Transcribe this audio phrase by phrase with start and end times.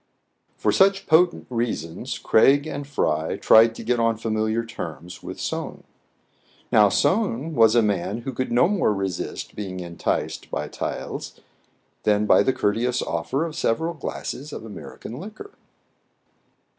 [0.57, 5.83] For such potent reasons Craig and Fry tried to get on familiar terms with Soun.
[6.71, 11.39] Now, Soun was a man who could no more resist being enticed by taels
[12.01, 15.51] than by the courteous offer of several glasses of American liquor.